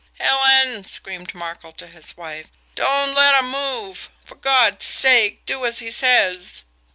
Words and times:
"Helen," 0.19 0.83
screamed 0.83 1.35
Markel 1.35 1.71
to 1.73 1.85
his 1.85 2.17
wife, 2.17 2.47
"don't 2.73 3.13
let 3.13 3.35
'em 3.35 3.51
move! 3.51 4.09
For 4.25 4.33
God's 4.33 4.83
sake, 4.83 5.45
do 5.45 5.63
as 5.63 5.77
he 5.77 5.91
says!" 5.91 6.63